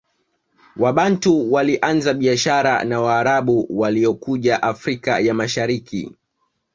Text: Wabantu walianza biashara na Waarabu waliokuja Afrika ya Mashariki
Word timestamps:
Wabantu 0.75 1.51
walianza 1.53 2.13
biashara 2.13 2.83
na 2.83 3.01
Waarabu 3.01 3.65
waliokuja 3.69 4.63
Afrika 4.63 5.19
ya 5.19 5.33
Mashariki 5.33 6.15